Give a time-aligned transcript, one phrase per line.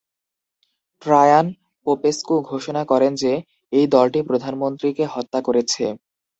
[1.01, 1.45] ট্রায়ান
[1.87, 3.33] Popescu ঘোষণা করেন যে,
[3.73, 5.83] এই দলটি প্রধানমন্ত্রীকে হত্যা করেছে।